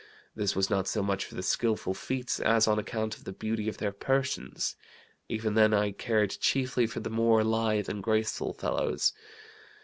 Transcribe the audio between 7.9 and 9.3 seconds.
graceful fellows.